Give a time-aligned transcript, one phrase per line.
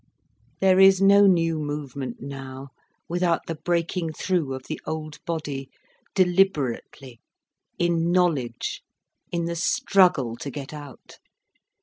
[0.61, 2.69] There is no new movement now,
[3.07, 5.69] without the breaking through of the old body,
[6.15, 7.19] deliberately,
[7.77, 8.81] in knowledge,
[9.31, 11.19] in the struggle to get out.